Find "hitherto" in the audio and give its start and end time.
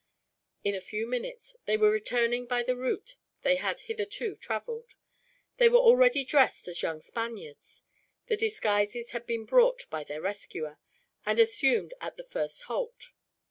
3.81-4.35